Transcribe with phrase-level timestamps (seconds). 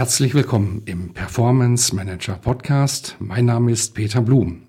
[0.00, 3.16] Herzlich willkommen im Performance Manager Podcast.
[3.18, 4.62] Mein Name ist Peter Blum.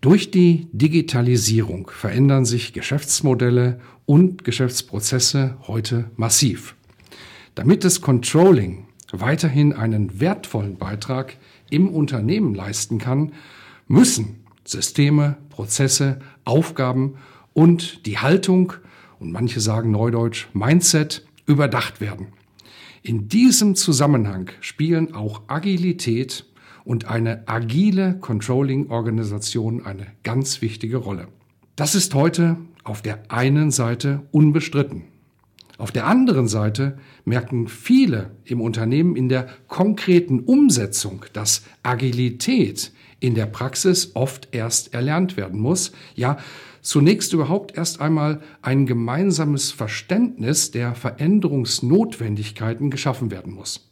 [0.00, 6.76] Durch die Digitalisierung verändern sich Geschäftsmodelle und Geschäftsprozesse heute massiv.
[7.56, 11.36] Damit das Controlling weiterhin einen wertvollen Beitrag
[11.68, 13.32] im Unternehmen leisten kann,
[13.88, 17.16] müssen Systeme, Prozesse, Aufgaben
[17.54, 18.74] und die Haltung
[19.18, 22.28] und manche sagen neudeutsch Mindset überdacht werden.
[23.06, 26.46] In diesem Zusammenhang spielen auch Agilität
[26.86, 31.28] und eine agile Controlling-Organisation eine ganz wichtige Rolle.
[31.76, 35.02] Das ist heute auf der einen Seite unbestritten.
[35.76, 43.34] Auf der anderen Seite merken viele im Unternehmen in der konkreten Umsetzung, dass Agilität in
[43.34, 46.38] der Praxis oft erst erlernt werden muss, ja
[46.84, 53.90] zunächst überhaupt erst einmal ein gemeinsames Verständnis der Veränderungsnotwendigkeiten geschaffen werden muss.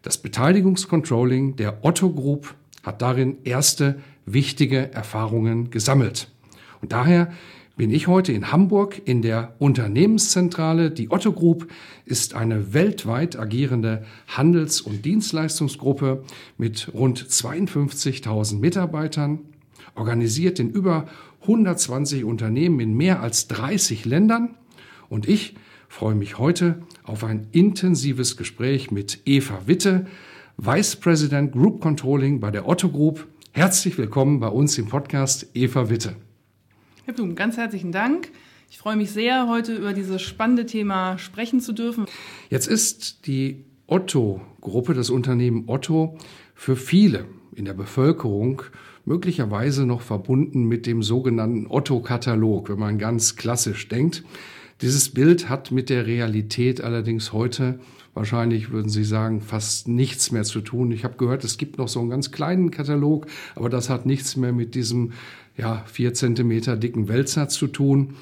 [0.00, 6.30] Das Beteiligungscontrolling der Otto Group hat darin erste wichtige Erfahrungen gesammelt.
[6.80, 7.32] Und daher
[7.76, 10.90] bin ich heute in Hamburg in der Unternehmenszentrale.
[10.90, 11.68] Die Otto Group
[12.04, 16.22] ist eine weltweit agierende Handels- und Dienstleistungsgruppe
[16.56, 19.40] mit rund 52.000 Mitarbeitern,
[19.94, 21.06] organisiert in über
[21.42, 24.56] 120 Unternehmen in mehr als 30 Ländern.
[25.08, 25.54] Und ich
[25.88, 30.06] freue mich heute auf ein intensives Gespräch mit Eva Witte,
[30.56, 33.26] Vice President Group Controlling bei der Otto Group.
[33.52, 36.14] Herzlich willkommen bei uns im Podcast, Eva Witte.
[37.04, 38.30] Herr Blum, ganz herzlichen Dank.
[38.70, 42.06] Ich freue mich sehr, heute über dieses spannende Thema sprechen zu dürfen.
[42.50, 46.16] Jetzt ist die Otto-Gruppe, das Unternehmen Otto,
[46.54, 47.24] für viele
[47.56, 48.62] in der Bevölkerung
[49.10, 54.22] möglicherweise noch verbunden mit dem sogenannten Otto-Katalog, wenn man ganz klassisch denkt.
[54.82, 57.80] Dieses Bild hat mit der Realität allerdings heute
[58.14, 60.92] wahrscheinlich, würden Sie sagen, fast nichts mehr zu tun.
[60.92, 63.26] Ich habe gehört, es gibt noch so einen ganz kleinen Katalog,
[63.56, 65.10] aber das hat nichts mehr mit diesem
[65.56, 68.14] ja, vier Zentimeter dicken Wälzer zu tun.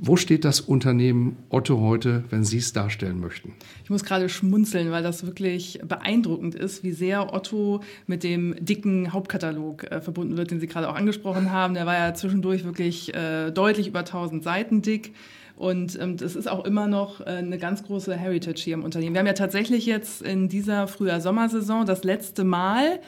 [0.00, 3.54] Wo steht das Unternehmen Otto heute, wenn Sie es darstellen möchten?
[3.82, 9.12] Ich muss gerade schmunzeln, weil das wirklich beeindruckend ist, wie sehr Otto mit dem dicken
[9.12, 11.74] Hauptkatalog äh, verbunden wird, den Sie gerade auch angesprochen haben.
[11.74, 15.14] Der war ja zwischendurch wirklich äh, deutlich über 1000 Seiten dick.
[15.56, 19.14] Und ähm, das ist auch immer noch äh, eine ganz große Heritage hier im Unternehmen.
[19.14, 23.00] Wir haben ja tatsächlich jetzt in dieser Frühjahr-Sommersaison das letzte Mal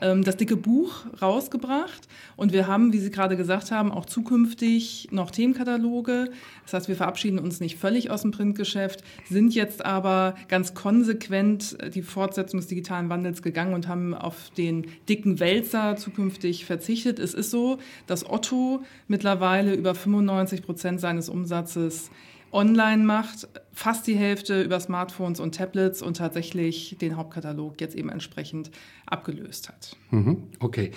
[0.00, 2.08] ähm, das dicke Buch rausgebracht.
[2.36, 6.30] Und wir haben, wie Sie gerade gesagt haben, auch zukünftig noch Themenkataloge.
[6.64, 11.76] Das heißt, wir verabschieden uns nicht völlig aus dem Printgeschäft, sind jetzt aber ganz konsequent
[11.94, 17.18] die Fortsetzung des digitalen Wandels gegangen und haben auf den dicken Wälzer zukünftig verzichtet.
[17.18, 22.10] Es ist so, dass Otto mittlerweile über 95 Prozent seines Umsatzes
[22.52, 28.08] online macht, fast die Hälfte über Smartphones und Tablets und tatsächlich den Hauptkatalog jetzt eben
[28.08, 28.70] entsprechend
[29.06, 29.96] abgelöst hat.
[30.10, 30.92] Mhm, okay.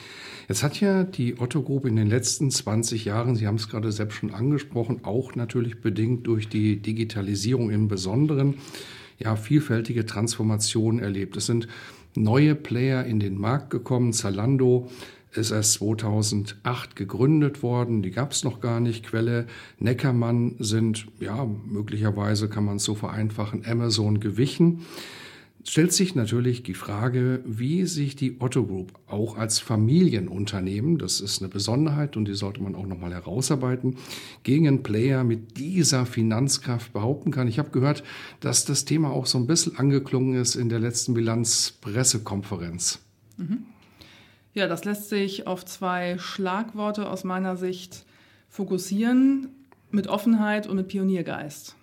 [0.48, 3.92] Jetzt hat ja die Otto Group in den letzten 20 Jahren, Sie haben es gerade
[3.92, 8.56] selbst schon angesprochen, auch natürlich bedingt durch die Digitalisierung im Besonderen,
[9.20, 11.38] ja, vielfältige Transformationen erlebt.
[11.38, 11.68] Es sind
[12.16, 14.90] neue Player in den Markt gekommen, Zalando,
[15.34, 18.02] ist erst 2008 gegründet worden.
[18.02, 19.06] Die gab es noch gar nicht.
[19.06, 19.48] Quelle
[19.80, 24.82] Neckermann sind, ja, möglicherweise kann man es so vereinfachen, Amazon gewichen.
[25.64, 31.40] Stellt sich natürlich die Frage, wie sich die Otto Group auch als Familienunternehmen, das ist
[31.40, 33.98] eine Besonderheit und die sollte man auch nochmal herausarbeiten,
[34.42, 37.48] gegen Player mit dieser Finanzkraft behaupten kann.
[37.48, 38.04] Ich habe gehört,
[38.40, 43.00] dass das Thema auch so ein bisschen angeklungen ist in der letzten Bilanzpressekonferenz.
[43.38, 43.66] Mhm.
[44.54, 48.06] Ja, das lässt sich auf zwei Schlagworte aus meiner Sicht
[48.50, 49.48] fokussieren,
[49.92, 51.76] mit Offenheit und mit Pioniergeist.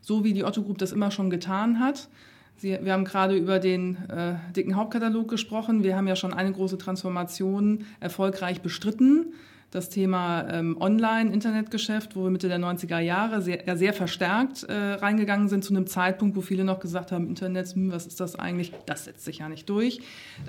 [0.00, 2.08] So wie die Otto Group das immer schon getan hat.
[2.56, 5.82] Sie, wir haben gerade über den äh, dicken Hauptkatalog gesprochen.
[5.82, 9.32] Wir haben ja schon eine große Transformation erfolgreich bestritten
[9.70, 14.72] das Thema ähm, Online-Internetgeschäft, wo wir Mitte der 90er Jahre sehr, ja, sehr verstärkt äh,
[14.72, 18.36] reingegangen sind, zu einem Zeitpunkt, wo viele noch gesagt haben, Internet, hm, was ist das
[18.36, 18.72] eigentlich?
[18.86, 20.00] Das setzt sich ja nicht durch.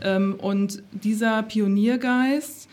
[0.01, 2.69] Ähm, und dieser Pioniergeist,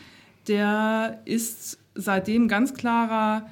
[0.47, 3.47] der ist seitdem ganz klarer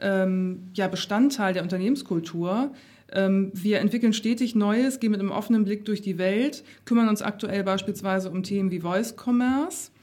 [0.00, 2.72] ähm, ja, Bestandteil der Unternehmenskultur.
[3.12, 7.22] Ähm, wir entwickeln stetig Neues, gehen mit einem offenen Blick durch die Welt, kümmern uns
[7.22, 9.93] aktuell beispielsweise um Themen wie Voice Commerce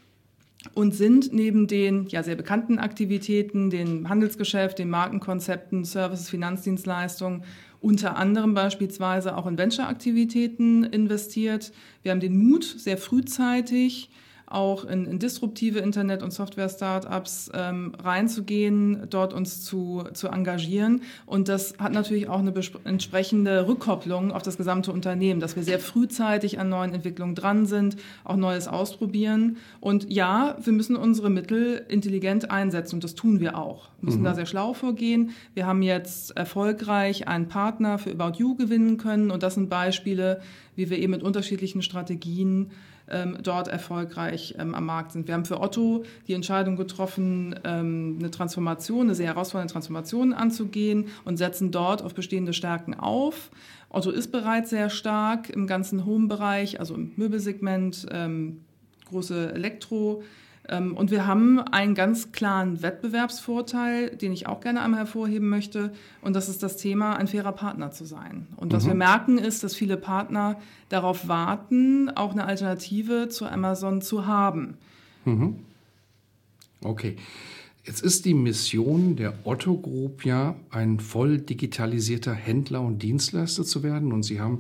[0.74, 7.44] und sind neben den ja, sehr bekannten Aktivitäten, dem Handelsgeschäft, den Markenkonzepten, Services, Finanzdienstleistungen
[7.82, 11.72] unter anderem beispielsweise auch in Venture-Aktivitäten investiert.
[12.04, 14.12] Wir haben den Mut, sehr frühzeitig
[14.54, 21.02] auch in, in disruptive Internet- und Software-Startups ähm, reinzugehen, dort uns zu, zu engagieren.
[21.26, 22.54] Und das hat natürlich auch eine
[22.84, 27.98] entsprechende Rückkopplung auf das gesamte Unternehmen, dass wir sehr frühzeitig an neuen Entwicklungen dran sind,
[28.24, 29.58] auch Neues ausprobieren.
[29.80, 33.90] Und ja, wir müssen unsere Mittel intelligent einsetzen und das tun wir auch.
[34.00, 34.26] Wir müssen mhm.
[34.26, 35.32] da sehr schlau vorgehen.
[35.54, 40.42] Wir haben jetzt erfolgreich einen Partner für About You gewinnen können und das sind Beispiele,
[40.76, 42.72] wie wir eben mit unterschiedlichen Strategien
[43.12, 45.28] ähm, dort erfolgreich ähm, am Markt sind.
[45.28, 51.08] Wir haben für Otto die Entscheidung getroffen, ähm, eine Transformation, eine sehr herausfordernde Transformation anzugehen
[51.26, 53.52] und setzen dort auf bestehende Stärken auf.
[53.90, 58.62] Otto ist bereits sehr stark im ganzen Home-Bereich, also im Möbelsegment, ähm,
[59.10, 60.24] große Elektro-
[60.78, 65.92] und wir haben einen ganz klaren Wettbewerbsvorteil, den ich auch gerne einmal hervorheben möchte.
[66.22, 68.48] Und das ist das Thema, ein fairer Partner zu sein.
[68.56, 68.90] Und was mhm.
[68.90, 70.58] wir merken, ist, dass viele Partner
[70.90, 74.78] darauf warten, auch eine Alternative zu Amazon zu haben.
[75.26, 75.58] Mhm.
[76.84, 77.18] Okay.
[77.84, 83.82] Jetzt ist die Mission der Otto Group ja, ein voll digitalisierter Händler und Dienstleister zu
[83.82, 84.14] werden.
[84.14, 84.60] Und Sie haben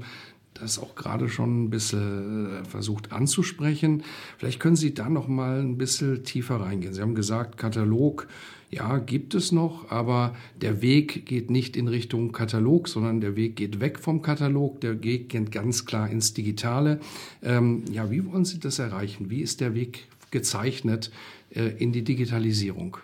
[0.61, 4.03] das auch gerade schon ein bisschen äh, versucht anzusprechen.
[4.37, 6.93] Vielleicht können Sie da noch mal ein bisschen tiefer reingehen.
[6.93, 8.27] Sie haben gesagt, Katalog,
[8.69, 13.57] ja, gibt es noch, aber der Weg geht nicht in Richtung Katalog, sondern der Weg
[13.57, 17.01] geht weg vom Katalog, der Weg geht ganz klar ins Digitale.
[17.43, 19.29] Ähm, ja, wie wollen Sie das erreichen?
[19.29, 21.11] Wie ist der Weg gezeichnet
[21.53, 22.97] äh, in die Digitalisierung?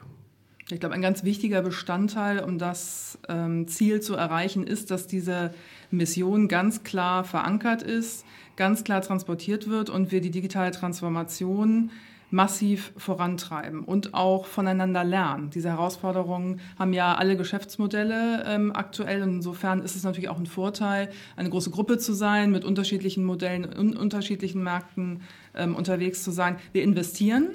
[0.70, 5.54] Ich glaube, ein ganz wichtiger Bestandteil, um das ähm, Ziel zu erreichen, ist, dass diese
[5.92, 8.26] Mission ganz klar verankert ist,
[8.58, 11.92] ganz klar transportiert wird und wir die digitale Transformation
[12.32, 15.50] massiv vorantreiben und auch voneinander lernen.
[15.52, 19.22] Diese Herausforderungen haben ja alle Geschäftsmodelle ähm, aktuell.
[19.22, 23.64] Insofern ist es natürlich auch ein Vorteil, eine große Gruppe zu sein, mit unterschiedlichen Modellen
[23.64, 25.22] in unterschiedlichen Märkten
[25.56, 26.58] ähm, unterwegs zu sein.
[26.74, 27.52] Wir investieren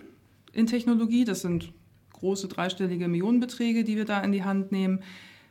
[0.55, 1.27] in Technologie.
[1.27, 1.75] Das sind
[2.23, 5.01] große dreistellige Millionenbeträge, die wir da in die Hand nehmen.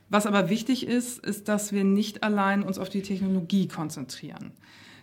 [0.09, 4.51] Was aber wichtig ist, ist, dass wir nicht allein uns auf die Technologie konzentrieren.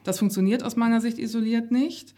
[0.02, 2.14] Das funktioniert aus meiner Sicht isoliert nicht.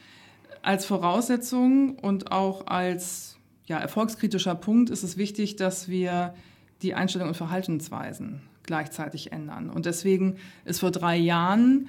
[0.63, 3.37] Als Voraussetzung und auch als
[3.67, 6.35] ja, erfolgskritischer Punkt ist es wichtig, dass wir
[6.83, 9.69] die Einstellung und Verhaltensweisen gleichzeitig ändern.
[9.69, 11.89] Und deswegen ist vor drei Jahren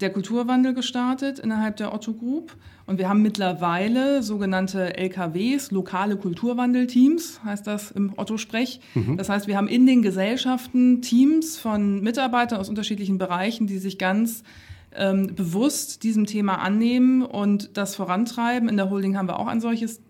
[0.00, 2.56] der Kulturwandel gestartet innerhalb der Otto Group.
[2.86, 8.80] Und wir haben mittlerweile sogenannte LKWs, lokale Kulturwandelteams, heißt das im Otto-Sprech.
[8.94, 9.16] Mhm.
[9.16, 13.98] Das heißt, wir haben in den Gesellschaften Teams von Mitarbeitern aus unterschiedlichen Bereichen, die sich
[13.98, 14.42] ganz
[14.94, 18.68] ähm, bewusst diesem Thema annehmen und das vorantreiben.
[18.68, 20.00] In der Holding haben wir auch ein solches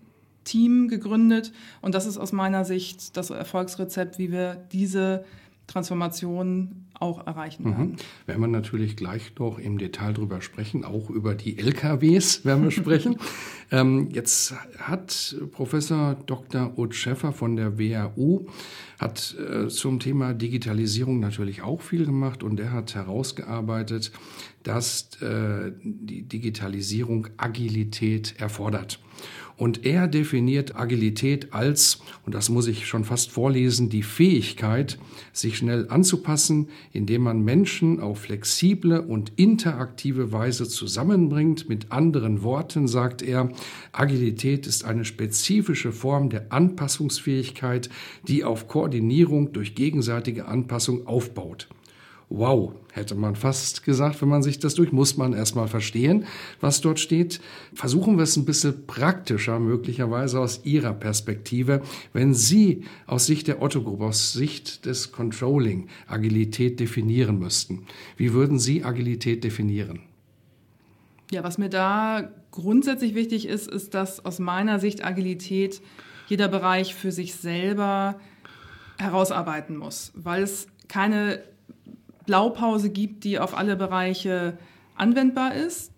[0.44, 1.52] Team gegründet.
[1.82, 5.24] Und das ist aus meiner Sicht das Erfolgsrezept, wie wir diese
[5.68, 7.70] Transformation auch erreichen mhm.
[7.70, 7.86] werden.
[7.86, 8.26] Mhm.
[8.26, 12.70] Werden wir natürlich gleich noch im Detail drüber sprechen, auch über die LKWs werden wir
[12.72, 13.18] sprechen.
[13.70, 16.76] ähm, jetzt hat Professor Dr.
[16.76, 18.46] Ut Schäffer von der WHU
[18.98, 24.10] hat äh, zum Thema Digitalisierung natürlich auch viel gemacht und er hat herausgearbeitet,
[24.64, 28.98] dass äh, die Digitalisierung Agilität erfordert.
[29.58, 34.98] Und er definiert Agilität als, und das muss ich schon fast vorlesen, die Fähigkeit,
[35.32, 41.68] sich schnell anzupassen, indem man Menschen auf flexible und interaktive Weise zusammenbringt.
[41.68, 43.50] Mit anderen Worten sagt er,
[43.90, 47.90] Agilität ist eine spezifische Form der Anpassungsfähigkeit,
[48.28, 51.68] die auf Koordinierung durch gegenseitige Anpassung aufbaut.
[52.30, 56.26] Wow, hätte man fast gesagt, wenn man sich das durch, muss man erstmal verstehen,
[56.60, 57.40] was dort steht.
[57.72, 61.80] Versuchen wir es ein bisschen praktischer, möglicherweise aus Ihrer Perspektive.
[62.12, 67.86] Wenn Sie aus Sicht der Otto-Gruppe, aus Sicht des Controlling Agilität definieren müssten,
[68.18, 70.00] wie würden Sie Agilität definieren?
[71.30, 75.80] Ja, was mir da grundsätzlich wichtig ist, ist, dass aus meiner Sicht Agilität
[76.26, 78.20] jeder Bereich für sich selber
[78.98, 81.42] herausarbeiten muss, weil es keine
[82.28, 84.58] Blaupause gibt, die auf alle Bereiche
[84.94, 85.92] anwendbar ist.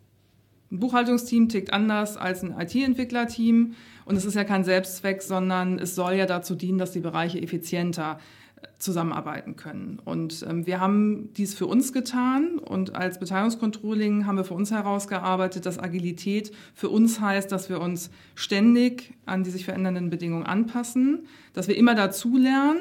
[0.70, 5.96] Ein Buchhaltungsteam tickt anders als ein IT-Entwicklerteam und es ist ja kein Selbstzweck, sondern es
[5.96, 8.20] soll ja dazu dienen, dass die Bereiche effizienter
[8.62, 9.98] äh, zusammenarbeiten können.
[10.04, 14.70] Und ähm, wir haben dies für uns getan und als Beteiligungscontrolling haben wir für uns
[14.70, 20.46] herausgearbeitet, dass Agilität für uns heißt, dass wir uns ständig an die sich verändernden Bedingungen
[20.46, 22.78] anpassen, dass wir immer dazulernen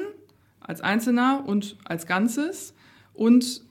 [0.60, 2.74] als Einzelner und als Ganzes
[3.14, 3.62] und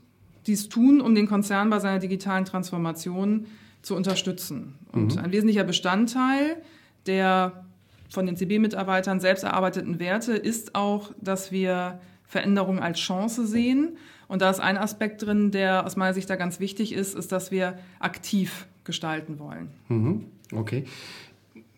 [0.47, 3.45] dies tun, um den Konzern bei seiner digitalen Transformation
[3.81, 4.75] zu unterstützen.
[4.91, 5.21] Und mhm.
[5.21, 6.57] ein wesentlicher Bestandteil
[7.05, 7.65] der
[8.09, 13.97] von den CB-Mitarbeitern selbst erarbeiteten Werte ist auch, dass wir Veränderungen als Chance sehen.
[14.27, 17.31] Und da ist ein Aspekt drin, der aus meiner Sicht da ganz wichtig ist, ist,
[17.31, 19.69] dass wir aktiv gestalten wollen.
[19.87, 20.25] Mhm.
[20.53, 20.85] Okay.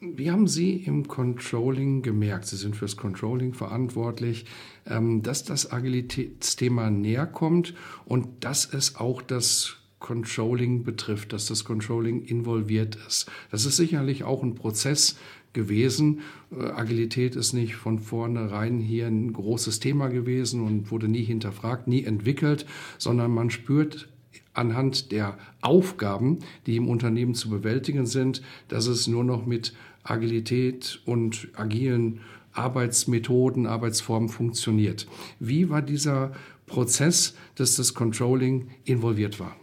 [0.04, 4.46] Wie haben Sie im Controlling gemerkt, Sie sind fürs Controlling verantwortlich,
[4.88, 11.66] ähm, dass das Agilitätsthema näher kommt und dass es auch das Controlling betrifft, dass das
[11.66, 13.30] Controlling involviert ist.
[13.52, 15.20] Das ist sicherlich auch ein Prozess
[15.54, 16.22] gewesen.
[16.52, 21.88] Äh, Agilität ist nicht von vornherein hier ein großes Thema gewesen und wurde nie hinterfragt,
[21.88, 22.66] nie entwickelt,
[22.98, 24.10] sondern man spürt
[24.54, 31.02] anhand der Aufgaben, die im Unternehmen zu bewältigen sind, dass es nur noch mit Agilität
[31.06, 32.22] und agilen
[32.54, 35.08] Arbeitsmethoden, Arbeitsformen funktioniert.
[35.40, 36.32] Wie war dieser
[36.66, 39.56] Prozess, dass das Controlling involviert war?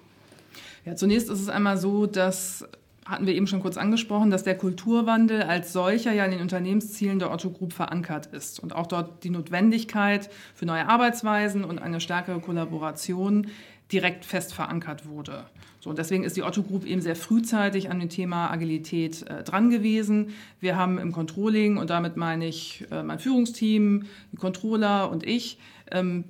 [0.85, 2.65] Ja, zunächst ist es einmal so, dass
[3.09, 7.19] hatten wir eben schon kurz angesprochen, dass der Kulturwandel als solcher ja in den Unternehmenszielen
[7.19, 12.01] der Otto Group verankert ist und auch dort die Notwendigkeit für neue Arbeitsweisen und eine
[12.01, 13.47] stärkere Kollaboration
[13.93, 15.45] direkt fest verankert wurde.
[15.81, 19.45] So, und deswegen ist die Otto Group eben sehr frühzeitig an dem Thema Agilität äh,
[19.45, 20.35] dran gewesen.
[20.61, 25.59] Wir haben im Controlling, und damit meine ich äh, mein Führungsteam, die Controller und ich,
[25.91, 26.25] ähm,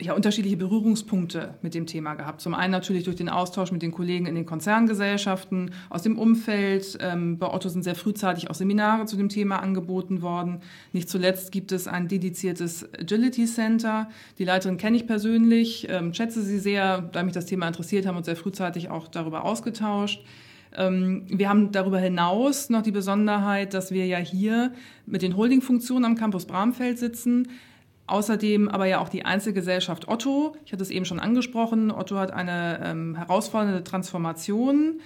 [0.00, 2.40] ja, unterschiedliche Berührungspunkte mit dem Thema gehabt.
[2.40, 6.98] Zum einen natürlich durch den Austausch mit den Kollegen in den Konzerngesellschaften aus dem Umfeld.
[7.00, 10.60] Ähm, bei Otto sind sehr frühzeitig auch Seminare zu dem Thema angeboten worden.
[10.92, 14.08] Nicht zuletzt gibt es ein dediziertes Agility Center.
[14.38, 18.16] Die Leiterin kenne ich persönlich, ähm, schätze sie sehr, da mich das Thema interessiert, haben
[18.16, 20.24] uns sehr frühzeitig auch darüber ausgetauscht.
[20.74, 24.72] Ähm, wir haben darüber hinaus noch die Besonderheit, dass wir ja hier
[25.06, 27.48] mit den Holdingfunktionen am Campus Bramfeld sitzen
[28.06, 30.56] Außerdem aber ja auch die Einzelgesellschaft Otto.
[30.64, 31.90] Ich hatte es eben schon angesprochen.
[31.90, 35.00] Otto hat eine ähm, herausfordernde Transformation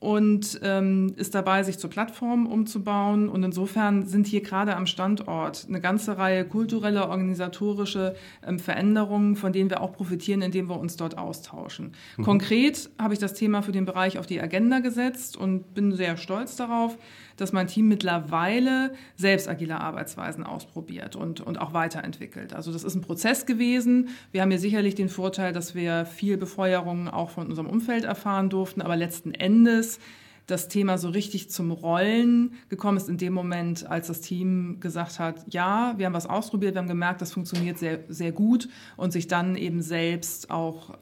[0.00, 3.28] und ähm, ist dabei, sich zur Plattform umzubauen.
[3.28, 8.14] Und insofern sind hier gerade am Standort eine ganze Reihe kultureller, organisatorische
[8.46, 11.92] ähm, Veränderungen, von denen wir auch profitieren, indem wir uns dort austauschen.
[12.16, 12.22] Mhm.
[12.22, 16.16] Konkret habe ich das Thema für den Bereich auf die Agenda gesetzt und bin sehr
[16.16, 16.96] stolz darauf,
[17.38, 22.52] dass mein Team mittlerweile selbst agile Arbeitsweisen ausprobiert und, und auch weiterentwickelt.
[22.52, 24.10] Also das ist ein Prozess gewesen.
[24.32, 28.50] Wir haben hier sicherlich den Vorteil, dass wir viel Befeuerung auch von unserem Umfeld erfahren
[28.50, 30.00] durften, aber letzten Endes
[30.48, 35.18] das Thema so richtig zum Rollen gekommen ist in dem Moment, als das Team gesagt
[35.18, 39.12] hat, ja, wir haben was ausprobiert, wir haben gemerkt, das funktioniert sehr, sehr gut und
[39.12, 40.96] sich dann eben selbst auch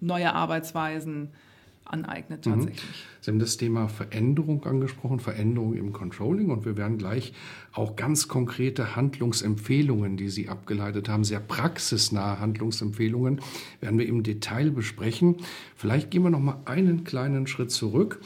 [0.00, 1.32] neue Arbeitsweisen
[1.84, 2.50] aneignet mhm.
[2.50, 3.04] tatsächlich.
[3.20, 7.32] Sie haben das Thema Veränderung angesprochen, Veränderung im Controlling und wir werden gleich
[7.72, 13.40] auch ganz konkrete Handlungsempfehlungen, die Sie abgeleitet haben, sehr praxisnahe Handlungsempfehlungen,
[13.80, 15.36] werden wir im Detail besprechen.
[15.76, 18.20] Vielleicht gehen wir noch mal einen kleinen Schritt zurück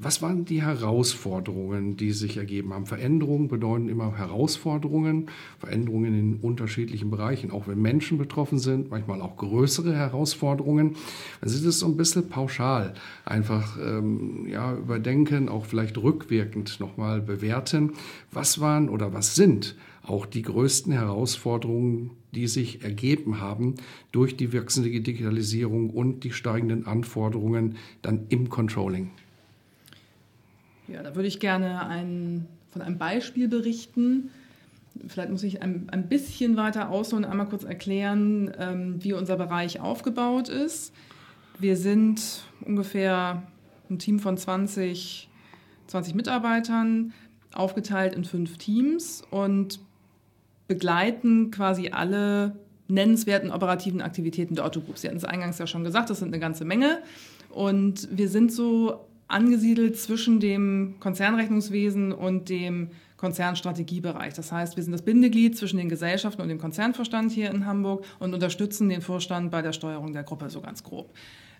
[0.00, 2.86] was waren die Herausforderungen, die sich ergeben haben?
[2.86, 5.26] Veränderungen bedeuten immer Herausforderungen,
[5.58, 10.94] Veränderungen in unterschiedlichen Bereichen, auch wenn Menschen betroffen sind, manchmal auch größere Herausforderungen.
[11.40, 17.20] Dann sind es so ein bisschen pauschal, einfach ähm, ja, überdenken, auch vielleicht rückwirkend nochmal
[17.20, 17.94] bewerten.
[18.30, 19.74] Was waren oder was sind
[20.04, 23.74] auch die größten Herausforderungen, die sich ergeben haben
[24.12, 29.10] durch die wachsende Digitalisierung und die steigenden Anforderungen dann im Controlling?
[30.88, 34.30] Ja, da würde ich gerne ein, von einem Beispiel berichten.
[35.06, 39.36] Vielleicht muss ich ein, ein bisschen weiter ausholen und einmal kurz erklären, ähm, wie unser
[39.36, 40.94] Bereich aufgebaut ist.
[41.58, 43.42] Wir sind ungefähr
[43.90, 45.28] ein Team von 20,
[45.88, 47.12] 20 Mitarbeitern,
[47.52, 49.80] aufgeteilt in fünf Teams und
[50.68, 52.56] begleiten quasi alle
[52.88, 54.98] nennenswerten operativen Aktivitäten der Otto Group.
[54.98, 56.98] Sie hatten es eingangs ja schon gesagt, das sind eine ganze Menge.
[57.50, 64.32] Und wir sind so angesiedelt zwischen dem Konzernrechnungswesen und dem Konzernstrategiebereich.
[64.34, 68.04] Das heißt, wir sind das Bindeglied zwischen den Gesellschaften und dem Konzernverstand hier in Hamburg
[68.18, 71.12] und unterstützen den Vorstand bei der Steuerung der Gruppe, so ganz grob.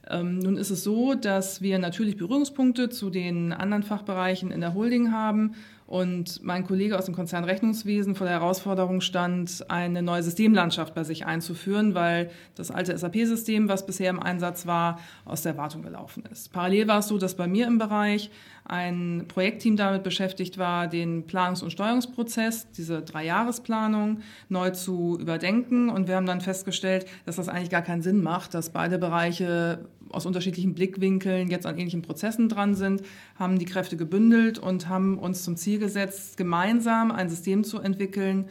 [0.09, 4.75] Ähm, nun ist es so, dass wir natürlich Berührungspunkte zu den anderen Fachbereichen in der
[4.75, 5.55] Holding haben
[5.88, 11.25] und mein Kollege aus dem Konzernrechnungswesen vor der Herausforderung stand, eine neue Systemlandschaft bei sich
[11.25, 16.52] einzuführen, weil das alte SAP-System, was bisher im Einsatz war, aus der Wartung gelaufen ist.
[16.52, 18.30] Parallel war es so, dass bei mir im Bereich
[18.66, 25.88] ein Projektteam damit beschäftigt war, den Planungs- und Steuerungsprozess, diese Dreijahresplanung, neu zu überdenken.
[25.88, 29.87] Und wir haben dann festgestellt, dass das eigentlich gar keinen Sinn macht, dass beide Bereiche
[30.11, 33.03] aus unterschiedlichen Blickwinkeln jetzt an ähnlichen Prozessen dran sind,
[33.37, 38.49] haben die Kräfte gebündelt und haben uns zum Ziel gesetzt, gemeinsam ein System zu entwickeln,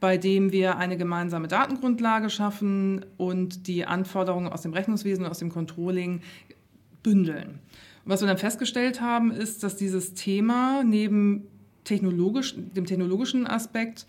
[0.00, 5.38] bei dem wir eine gemeinsame Datengrundlage schaffen und die Anforderungen aus dem Rechnungswesen und aus
[5.38, 6.20] dem Controlling
[7.02, 7.60] bündeln.
[8.04, 11.48] Was wir dann festgestellt haben, ist, dass dieses Thema neben
[11.84, 14.06] technologisch, dem technologischen Aspekt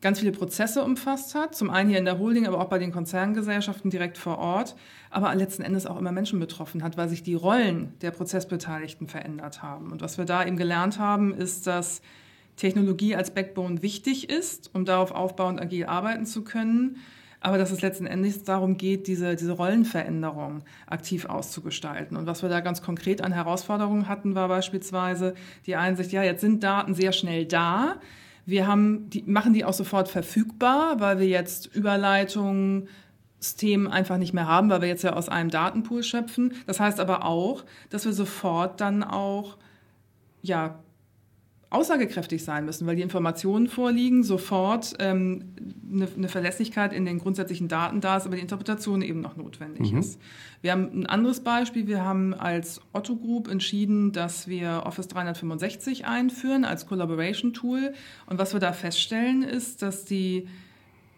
[0.00, 1.54] ganz viele Prozesse umfasst hat.
[1.54, 4.76] Zum einen hier in der Holding, aber auch bei den Konzerngesellschaften direkt vor Ort.
[5.10, 9.62] Aber letzten Endes auch immer Menschen betroffen hat, weil sich die Rollen der Prozessbeteiligten verändert
[9.62, 9.90] haben.
[9.90, 12.00] Und was wir da eben gelernt haben, ist, dass
[12.56, 16.98] Technologie als Backbone wichtig ist, um darauf aufbauend agil arbeiten zu können.
[17.40, 22.16] Aber dass es letzten Endes darum geht, diese, diese Rollenveränderung aktiv auszugestalten.
[22.16, 25.34] Und was wir da ganz konkret an Herausforderungen hatten, war beispielsweise
[25.66, 28.00] die Einsicht, ja, jetzt sind Daten sehr schnell da.
[28.48, 32.88] Wir haben die, machen die auch sofort verfügbar, weil wir jetzt Überleitungen,
[33.58, 36.54] Themen einfach nicht mehr haben, weil wir jetzt ja aus einem Datenpool schöpfen.
[36.66, 39.58] Das heißt aber auch, dass wir sofort dann auch
[40.40, 40.78] ja,
[41.70, 45.52] aussagekräftig sein müssen, weil die Informationen vorliegen, sofort ähm,
[45.92, 49.92] eine, eine, Verlässlichkeit in den grundsätzlichen Daten da ist, aber die Interpretation eben noch notwendig
[49.92, 49.98] mhm.
[49.98, 50.18] ist.
[50.62, 51.86] Wir haben ein anderes Beispiel.
[51.86, 57.92] Wir haben als Otto Group entschieden, dass wir Office 365 einführen als Collaboration Tool.
[58.26, 60.48] Und was wir da feststellen, ist, dass die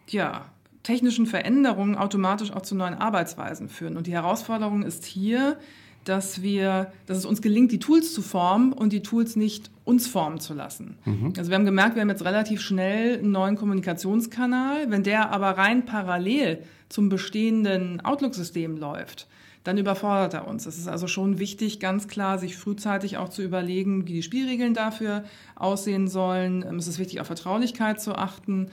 [0.07, 0.45] ja,
[0.83, 3.95] technischen Veränderungen automatisch auch zu neuen Arbeitsweisen führen.
[3.95, 5.57] Und die Herausforderung ist hier,
[6.05, 10.07] dass wir, dass es uns gelingt, die Tools zu formen und die Tools nicht uns
[10.07, 10.97] formen zu lassen.
[11.05, 11.33] Mhm.
[11.37, 14.89] Also wir haben gemerkt, wir haben jetzt relativ schnell einen neuen Kommunikationskanal.
[14.89, 19.27] Wenn der aber rein parallel zum bestehenden Outlook-System läuft,
[19.63, 20.65] dann überfordert er uns.
[20.65, 24.73] Es ist also schon wichtig, ganz klar, sich frühzeitig auch zu überlegen, wie die Spielregeln
[24.73, 25.23] dafür
[25.55, 26.63] aussehen sollen.
[26.77, 28.69] Es ist wichtig, auf Vertraulichkeit zu achten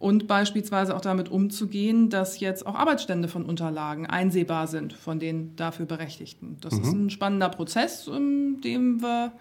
[0.00, 5.54] und beispielsweise auch damit umzugehen, dass jetzt auch Arbeitsstände von Unterlagen einsehbar sind von den
[5.56, 6.56] dafür Berechtigten.
[6.62, 6.82] Das mhm.
[6.82, 9.32] ist ein spannender Prozess, in dem wir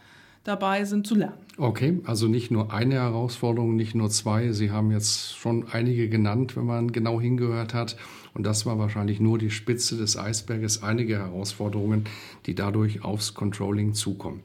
[0.44, 1.38] dabei sind zu lernen.
[1.58, 4.52] Okay, also nicht nur eine Herausforderung, nicht nur zwei.
[4.52, 7.96] Sie haben jetzt schon einige genannt, wenn man genau hingehört hat.
[8.34, 12.04] Und das war wahrscheinlich nur die Spitze des Eisberges, einige Herausforderungen,
[12.46, 14.44] die dadurch aufs Controlling zukommen.